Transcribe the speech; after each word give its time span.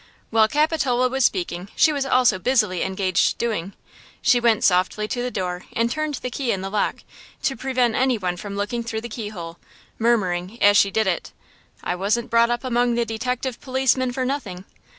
While 0.31 0.47
Capitola 0.47 1.09
was 1.09 1.25
speaking 1.25 1.69
she 1.75 1.93
was 1.93 2.07
also 2.07 2.39
busily 2.39 2.81
engaged 2.81 3.37
doing. 3.37 3.73
She 4.23 4.39
went 4.39 4.63
softly 4.63 5.07
to 5.07 5.21
the 5.21 5.29
door 5.29 5.65
and 5.73 5.91
turned 5.91 6.15
the 6.15 6.31
key 6.31 6.51
in 6.51 6.61
the 6.61 6.71
lock, 6.71 7.03
to 7.43 7.55
prevent 7.55 7.93
any 7.93 8.17
one 8.17 8.35
from 8.35 8.55
looking 8.55 8.81
through 8.83 9.01
the 9.01 9.09
keyhole, 9.09 9.59
murmuring 9.99 10.57
as 10.59 10.75
she 10.75 10.89
did 10.89 11.05
it: 11.05 11.33
"I 11.83 11.93
wasn't 11.93 12.31
brought 12.31 12.49
up 12.49 12.63
among 12.63 12.95
the 12.95 13.05
detective 13.05 13.61
policemen 13.61 14.11
for 14.11 14.25
nothing!" 14.25 14.65